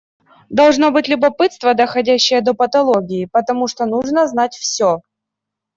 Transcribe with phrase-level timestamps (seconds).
[0.49, 5.01] Должно быть любопытство, доходящее до патологии, потому что нужно знать все.